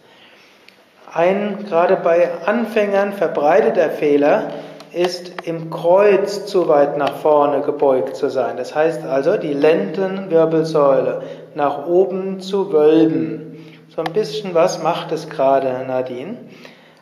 Ein 1.15 1.65
gerade 1.67 1.97
bei 1.97 2.29
Anfängern 2.45 3.13
verbreiteter 3.13 3.91
Fehler 3.91 4.51
ist 4.93 5.47
im 5.47 5.71
Kreuz 5.71 6.47
zu 6.47 6.69
weit 6.69 6.97
nach 6.99 7.17
vorne 7.17 7.63
gebeugt 7.63 8.17
zu 8.17 8.29
sein. 8.31 8.57
Das 8.57 8.75
heißt 8.75 9.05
also, 9.05 9.37
die 9.37 9.53
Lendenwirbelsäule 9.53 11.23
nach 11.55 11.87
oben 11.87 12.41
zu 12.41 12.73
wölben. 12.73 13.67
So 13.95 14.03
ein 14.03 14.13
bisschen 14.13 14.55
was 14.55 14.83
macht 14.83 15.13
es 15.13 15.29
gerade, 15.29 15.85
Nadine. 15.87 16.37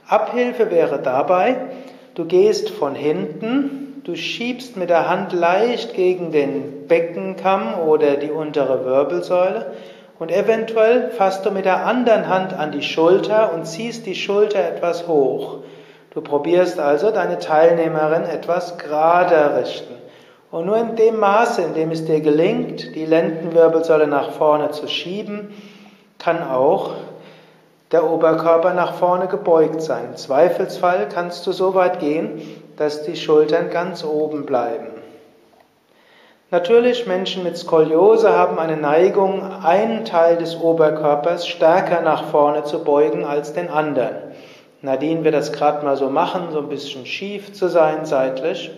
Abhilfe 0.08 0.70
wäre 0.70 1.00
dabei, 1.00 1.56
du 2.14 2.24
gehst 2.26 2.70
von 2.70 2.94
hinten, 2.94 4.02
du 4.04 4.14
schiebst 4.14 4.76
mit 4.76 4.88
der 4.88 5.08
Hand 5.08 5.32
leicht 5.32 5.94
gegen 5.94 6.30
den 6.30 6.86
Beckenkamm 6.86 7.80
oder 7.86 8.16
die 8.16 8.30
untere 8.30 8.84
Wirbelsäule 8.84 9.72
und 10.18 10.30
eventuell 10.30 11.10
fasst 11.10 11.44
du 11.44 11.50
mit 11.50 11.64
der 11.64 11.84
anderen 11.86 12.28
Hand 12.28 12.54
an 12.54 12.72
die 12.72 12.82
Schulter 12.82 13.52
und 13.52 13.66
ziehst 13.66 14.06
die 14.06 14.14
Schulter 14.14 14.60
etwas 14.60 15.06
hoch. 15.06 15.58
Du 16.10 16.22
probierst 16.22 16.78
also 16.78 17.10
deine 17.10 17.38
Teilnehmerin 17.38 18.24
etwas 18.24 18.78
gerader 18.78 19.58
richten. 19.58 19.94
Und 20.50 20.64
nur 20.64 20.78
in 20.78 20.96
dem 20.96 21.18
Maße, 21.18 21.60
in 21.60 21.74
dem 21.74 21.90
es 21.90 22.06
dir 22.06 22.20
gelingt, 22.20 22.94
die 22.94 23.04
Lendenwirbelsäule 23.04 24.06
nach 24.06 24.30
vorne 24.30 24.70
zu 24.70 24.88
schieben, 24.88 25.52
kann 26.18 26.42
auch 26.42 26.94
der 27.92 28.10
Oberkörper 28.10 28.72
nach 28.72 28.94
vorne 28.94 29.26
gebeugt 29.26 29.82
sein. 29.82 30.06
Im 30.06 30.16
Zweifelsfall 30.16 31.08
kannst 31.12 31.46
du 31.46 31.52
so 31.52 31.74
weit 31.74 32.00
gehen, 32.00 32.40
dass 32.76 33.02
die 33.02 33.16
Schultern 33.16 33.70
ganz 33.70 34.02
oben 34.02 34.46
bleiben. 34.46 34.95
Natürlich, 36.56 37.06
Menschen 37.06 37.42
mit 37.42 37.58
Skoliose 37.58 38.30
haben 38.30 38.58
eine 38.58 38.78
Neigung, 38.78 39.42
einen 39.42 40.06
Teil 40.06 40.38
des 40.38 40.58
Oberkörpers 40.58 41.46
stärker 41.46 42.00
nach 42.00 42.30
vorne 42.30 42.64
zu 42.64 42.82
beugen 42.82 43.26
als 43.26 43.52
den 43.52 43.68
anderen. 43.68 44.16
Nadine 44.80 45.22
wird 45.22 45.34
das 45.34 45.52
gerade 45.52 45.84
mal 45.84 45.98
so 45.98 46.08
machen, 46.08 46.52
so 46.52 46.60
ein 46.60 46.70
bisschen 46.70 47.04
schief 47.04 47.52
zu 47.52 47.68
sein 47.68 48.06
seitlich. 48.06 48.70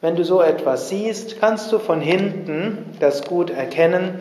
Wenn 0.00 0.16
du 0.16 0.24
so 0.24 0.40
etwas 0.40 0.88
siehst, 0.88 1.38
kannst 1.38 1.70
du 1.70 1.78
von 1.78 2.00
hinten 2.00 2.96
das 3.00 3.26
gut 3.26 3.50
erkennen 3.50 4.20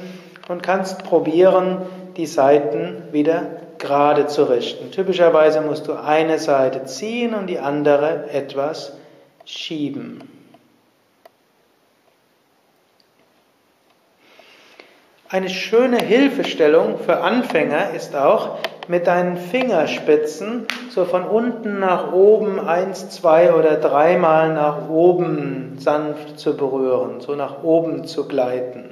und 0.50 0.63
kannst 0.63 1.06
probieren, 1.06 1.78
die 2.18 2.25
Seiten 2.25 3.03
wieder 3.13 3.44
gerade 3.78 4.28
zu 4.28 4.50
richten. 4.50 4.91
Typischerweise 4.91 5.62
musst 5.62 5.88
du 5.88 5.94
eine 5.94 6.40
Seite 6.40 6.84
ziehen 6.84 7.34
und 7.34 7.47
die 7.47 7.59
andere 7.59 8.30
etwas 8.34 8.97
schieben. 9.45 10.42
Eine 15.29 15.50
schöne 15.50 15.97
Hilfestellung 15.97 17.00
für 17.00 17.22
Anfänger 17.22 17.91
ist 17.95 18.16
auch, 18.16 18.59
mit 18.88 19.07
deinen 19.07 19.38
Fingerspitzen 19.38 20.67
so 20.89 21.06
von 21.06 21.23
unten 21.23 21.79
nach 21.79 22.11
oben 22.11 22.59
eins, 22.59 23.09
zwei 23.09 23.53
oder 23.53 23.78
dreimal 23.78 24.53
nach 24.53 24.89
oben 24.89 25.78
sanft 25.79 26.39
zu 26.39 26.57
berühren, 26.57 27.22
so 27.22 27.35
nach 27.35 27.63
oben 27.63 28.06
zu 28.06 28.28
gleiten. 28.28 28.89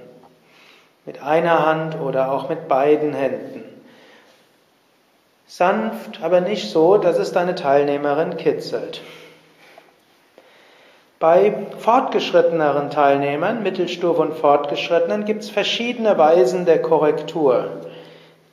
Mit 1.06 1.22
einer 1.22 1.66
Hand 1.66 2.00
oder 2.00 2.32
auch 2.32 2.48
mit 2.50 2.68
beiden 2.68 3.14
Händen. 3.14 3.64
Sanft, 5.48 6.24
aber 6.24 6.40
nicht 6.40 6.72
so, 6.72 6.98
dass 6.98 7.18
es 7.18 7.34
deine 7.34 7.56
Teilnehmerin 7.56 8.38
kitzelt. 8.38 9.02
Bei 11.22 11.54
fortgeschritteneren 11.78 12.90
Teilnehmern, 12.90 13.62
Mittelstufe 13.62 14.20
und 14.24 14.34
Fortgeschrittenen, 14.34 15.24
gibt 15.24 15.44
es 15.44 15.52
verschiedene 15.52 16.18
Weisen 16.18 16.66
der 16.66 16.82
Korrektur. 16.82 17.66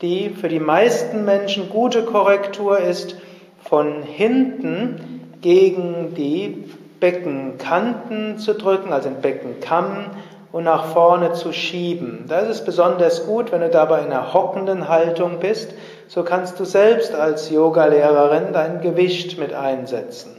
Die 0.03 0.29
für 0.29 0.51
die 0.51 0.61
meisten 0.61 1.25
Menschen 1.25 1.71
gute 1.71 2.03
Korrektur 2.03 2.79
ist, 2.79 3.17
von 3.65 4.03
hinten 4.03 5.31
gegen 5.41 6.13
die 6.15 6.67
Beckenkanten 7.01 8.37
zu 8.37 8.53
drücken, 8.53 8.93
also 8.93 9.09
den 9.09 9.23
Beckenkamm 9.23 10.11
und 10.53 10.65
nach 10.65 10.93
vorne 10.93 11.33
zu 11.33 11.55
schieben. 11.55 12.27
Das 12.29 12.51
ist 12.51 12.67
besonders 12.67 13.25
gut, 13.25 13.51
wenn 13.51 13.63
du 13.63 13.71
dabei 13.71 14.01
in 14.01 14.13
einer 14.13 14.35
hockenden 14.35 14.91
Haltung 14.91 15.39
bist. 15.41 15.73
So 16.07 16.23
kannst 16.23 16.61
du 16.61 16.67
selbst 16.67 17.15
als 17.15 17.49
Yogalehrerin 17.49 18.53
dein 18.53 18.83
Gewicht 18.83 19.39
mit 19.39 19.55
einsetzen. 19.55 20.38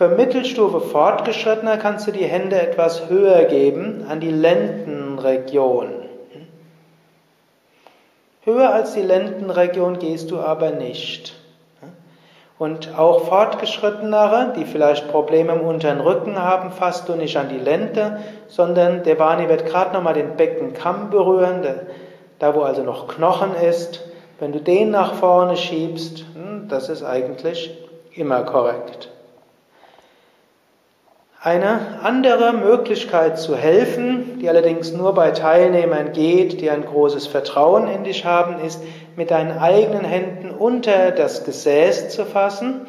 Für 0.00 0.08
Mittelstufe 0.08 0.80
Fortgeschrittener 0.80 1.76
kannst 1.76 2.06
du 2.06 2.10
die 2.10 2.24
Hände 2.24 2.58
etwas 2.58 3.10
höher 3.10 3.44
geben 3.44 4.06
an 4.08 4.18
die 4.18 4.30
Lendenregion. 4.30 5.88
Höher 8.44 8.72
als 8.72 8.94
die 8.94 9.02
Lendenregion 9.02 9.98
gehst 9.98 10.30
du 10.30 10.38
aber 10.38 10.70
nicht. 10.70 11.34
Und 12.58 12.98
auch 12.98 13.24
Fortgeschrittenere, 13.24 14.54
die 14.56 14.64
vielleicht 14.64 15.10
Probleme 15.10 15.52
im 15.52 15.60
unteren 15.60 16.00
Rücken 16.00 16.42
haben, 16.42 16.72
fasst 16.72 17.06
du 17.10 17.12
nicht 17.14 17.36
an 17.36 17.50
die 17.50 17.58
Lende, 17.58 18.20
sondern 18.48 19.02
der 19.02 19.18
Vani 19.18 19.50
wird 19.50 19.66
gerade 19.66 19.92
nochmal 19.92 20.14
den 20.14 20.34
Beckenkamm 20.34 21.10
berühren, 21.10 21.62
da 22.38 22.54
wo 22.54 22.62
also 22.62 22.82
noch 22.82 23.06
Knochen 23.06 23.54
ist. 23.54 24.00
Wenn 24.38 24.52
du 24.52 24.60
den 24.60 24.92
nach 24.92 25.12
vorne 25.12 25.58
schiebst, 25.58 26.24
hm, 26.32 26.68
das 26.70 26.88
ist 26.88 27.02
eigentlich 27.02 27.76
immer 28.14 28.44
korrekt. 28.44 29.10
Eine 31.42 32.00
andere 32.02 32.52
Möglichkeit 32.52 33.38
zu 33.38 33.56
helfen, 33.56 34.40
die 34.40 34.48
allerdings 34.50 34.92
nur 34.92 35.14
bei 35.14 35.30
Teilnehmern 35.30 36.12
geht, 36.12 36.60
die 36.60 36.68
ein 36.68 36.84
großes 36.84 37.28
Vertrauen 37.28 37.88
in 37.88 38.04
dich 38.04 38.26
haben, 38.26 38.62
ist, 38.62 38.82
mit 39.16 39.30
deinen 39.30 39.56
eigenen 39.56 40.04
Händen 40.04 40.50
unter 40.50 41.12
das 41.12 41.44
Gesäß 41.44 42.10
zu 42.10 42.26
fassen 42.26 42.82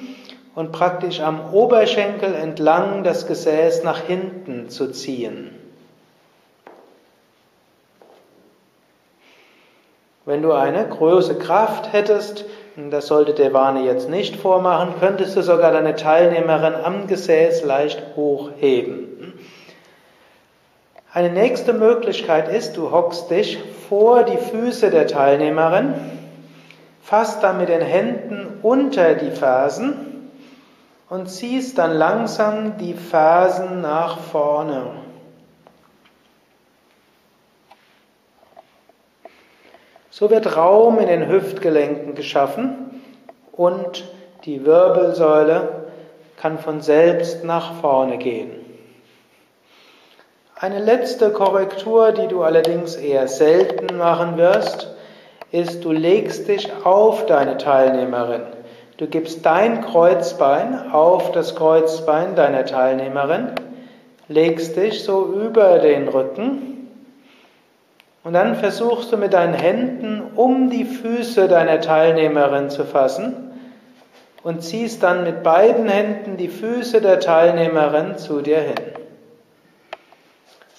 und 0.53 0.73
praktisch 0.73 1.21
am 1.21 1.53
Oberschenkel 1.53 2.35
entlang 2.35 3.05
das 3.05 3.25
Gesäß 3.25 3.85
nach 3.85 4.01
hinten 4.01 4.67
zu 4.67 4.91
ziehen. 4.91 5.60
Wenn 10.23 10.43
du 10.43 10.51
eine 10.51 10.87
große 10.87 11.39
Kraft 11.39 11.93
hättest, 11.93 12.45
das 12.91 13.07
sollte 13.07 13.33
der 13.33 13.53
Warne 13.53 13.83
jetzt 13.83 14.07
nicht 14.07 14.35
vormachen, 14.35 14.93
könntest 14.99 15.35
du 15.35 15.41
sogar 15.41 15.71
deine 15.71 15.95
Teilnehmerin 15.95 16.75
am 16.75 17.07
Gesäß 17.07 17.63
leicht 17.63 18.03
hochheben. 18.15 19.33
Eine 21.11 21.31
nächste 21.31 21.73
Möglichkeit 21.73 22.47
ist, 22.47 22.77
du 22.77 22.91
hockst 22.91 23.31
dich 23.31 23.57
vor 23.89 24.23
die 24.23 24.37
Füße 24.37 24.91
der 24.91 25.07
Teilnehmerin, 25.07 25.95
fasst 27.01 27.41
dann 27.41 27.57
mit 27.57 27.69
den 27.69 27.81
Händen 27.81 28.59
unter 28.61 29.15
die 29.15 29.31
Fersen 29.31 30.29
und 31.09 31.29
ziehst 31.29 31.79
dann 31.79 31.93
langsam 31.93 32.77
die 32.77 32.93
Fersen 32.93 33.81
nach 33.81 34.19
vorne. 34.19 34.83
So 40.13 40.29
wird 40.29 40.57
Raum 40.57 40.99
in 40.99 41.07
den 41.07 41.29
Hüftgelenken 41.29 42.15
geschaffen 42.15 43.01
und 43.53 44.03
die 44.43 44.65
Wirbelsäule 44.65 45.85
kann 46.35 46.59
von 46.59 46.81
selbst 46.81 47.45
nach 47.45 47.75
vorne 47.75 48.17
gehen. 48.17 48.51
Eine 50.59 50.79
letzte 50.79 51.31
Korrektur, 51.31 52.11
die 52.11 52.27
du 52.27 52.43
allerdings 52.43 52.97
eher 52.97 53.29
selten 53.29 53.97
machen 53.97 54.35
wirst, 54.35 54.93
ist, 55.51 55.85
du 55.85 55.93
legst 55.93 56.49
dich 56.49 56.69
auf 56.83 57.25
deine 57.25 57.57
Teilnehmerin. 57.57 58.43
Du 58.97 59.07
gibst 59.07 59.45
dein 59.45 59.81
Kreuzbein 59.81 60.91
auf 60.91 61.31
das 61.31 61.55
Kreuzbein 61.55 62.35
deiner 62.35 62.65
Teilnehmerin, 62.65 63.51
legst 64.27 64.75
dich 64.75 65.05
so 65.05 65.25
über 65.25 65.79
den 65.79 66.09
Rücken 66.09 66.80
und 68.23 68.33
dann 68.33 68.55
versuchst 68.55 69.11
du 69.11 69.17
mit 69.17 69.33
deinen 69.33 69.53
Händen 69.53 70.21
um 70.35 70.69
die 70.69 70.85
Füße 70.85 71.47
deiner 71.47 71.81
Teilnehmerin 71.81 72.69
zu 72.69 72.85
fassen 72.85 73.51
und 74.43 74.63
ziehst 74.63 75.03
dann 75.03 75.23
mit 75.23 75.43
beiden 75.43 75.87
Händen 75.87 76.37
die 76.37 76.47
Füße 76.47 77.01
der 77.01 77.19
Teilnehmerin 77.19 78.17
zu 78.17 78.41
dir 78.41 78.59
hin. 78.59 78.75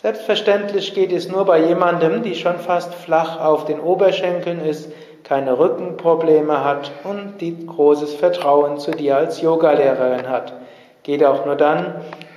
Selbstverständlich 0.03 0.95
geht 0.95 1.13
es 1.13 1.29
nur 1.29 1.45
bei 1.45 1.61
jemandem, 1.61 2.23
die 2.23 2.35
schon 2.35 2.59
fast 2.59 2.93
flach 2.95 3.41
auf 3.41 3.67
den 3.67 3.79
Oberschenkeln 3.79 4.65
ist, 4.65 4.91
keine 5.23 5.59
Rückenprobleme 5.59 6.65
hat 6.65 6.91
und 7.05 7.39
die 7.41 7.67
großes 7.67 8.15
Vertrauen 8.15 8.79
zu 8.79 8.91
dir 8.91 9.17
als 9.17 9.41
Yogalehrerin 9.41 10.29
hat. 10.29 10.55
Geht 11.05 11.25
auch 11.25 11.47
nur 11.47 11.55
dann, 11.55 11.95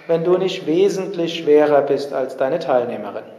wenn 0.07 0.23
du 0.23 0.37
nicht 0.37 0.67
wesentlich 0.67 1.39
schwerer 1.39 1.81
bist 1.81 2.13
als 2.13 2.37
deine 2.37 2.59
Teilnehmerin. 2.59 3.34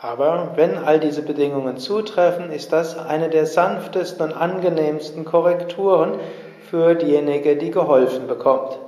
Aber 0.00 0.52
wenn 0.54 0.78
all 0.78 1.00
diese 1.00 1.22
Bedingungen 1.22 1.78
zutreffen, 1.78 2.52
ist 2.52 2.72
das 2.72 2.96
eine 2.96 3.30
der 3.30 3.46
sanftesten 3.46 4.26
und 4.26 4.32
angenehmsten 4.32 5.24
Korrekturen 5.24 6.20
für 6.70 6.94
diejenige, 6.94 7.56
die 7.56 7.72
geholfen 7.72 8.28
bekommt. 8.28 8.78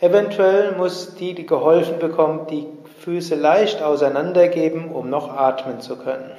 Eventuell 0.00 0.72
muss 0.72 1.14
die, 1.14 1.34
die 1.34 1.46
geholfen 1.46 2.00
bekommt, 2.00 2.50
die 2.50 2.66
Füße 3.00 3.36
leicht 3.36 3.80
auseinandergeben, 3.82 4.90
um 4.90 5.08
noch 5.08 5.32
atmen 5.32 5.80
zu 5.80 5.96
können. 5.96 6.32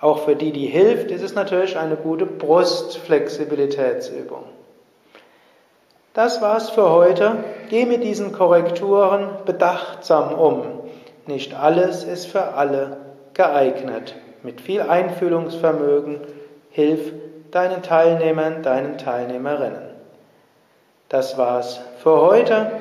Auch 0.00 0.20
für 0.20 0.36
die, 0.36 0.52
die 0.52 0.66
hilft, 0.66 1.10
ist 1.10 1.22
es 1.22 1.34
natürlich 1.34 1.76
eine 1.76 1.96
gute 1.96 2.26
Brustflexibilitätsübung. 2.26 4.44
Das 6.14 6.40
war's 6.42 6.70
für 6.70 6.90
heute. 6.90 7.38
Geh 7.70 7.86
mit 7.86 8.04
diesen 8.04 8.32
Korrekturen 8.32 9.30
bedachtsam 9.44 10.34
um. 10.34 10.62
Nicht 11.26 11.54
alles 11.54 12.04
ist 12.04 12.26
für 12.26 12.54
alle 12.54 12.96
geeignet. 13.34 14.14
Mit 14.42 14.60
viel 14.60 14.80
Einfühlungsvermögen 14.82 16.20
hilf 16.70 17.12
deinen 17.52 17.82
Teilnehmern, 17.82 18.62
deinen 18.62 18.98
Teilnehmerinnen. 18.98 19.92
Das 21.08 21.38
war's 21.38 21.80
für 22.02 22.20
heute. 22.20 22.72